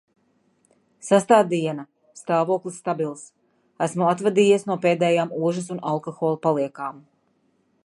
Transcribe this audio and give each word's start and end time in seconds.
Sestā 1.09 1.37
diena. 1.51 1.83
stāvoklis 2.21 2.79
stabils. 2.85 3.21
esmu 3.89 4.09
atvadījies 4.13 4.67
no 4.71 4.79
pēdējām 4.89 5.37
ožas 5.51 5.71
un 5.77 5.85
alkohola 5.93 6.43
paliekām. 6.47 7.01